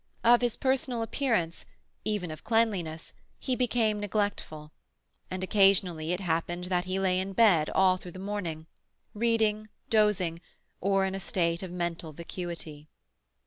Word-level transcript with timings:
Of 0.23 0.41
his 0.41 0.55
personal 0.55 1.03
appearance, 1.03 1.63
even 2.03 2.31
of 2.31 2.43
cleanliness, 2.43 3.13
he 3.37 3.55
became 3.55 3.99
neglectful, 3.99 4.71
and 5.29 5.43
occasionally 5.43 6.11
it 6.11 6.19
happened 6.19 6.63
that 6.65 6.85
he 6.85 6.97
lay 6.97 7.19
in 7.19 7.33
bed 7.33 7.69
all 7.69 7.97
through 7.97 8.13
the 8.13 8.17
morning, 8.17 8.65
reading, 9.13 9.69
dozing, 9.91 10.41
or 10.79 11.05
in 11.05 11.13
a 11.13 11.19
state 11.19 11.61
of 11.61 11.69
mental 11.71 12.13
vacuity. 12.13 12.87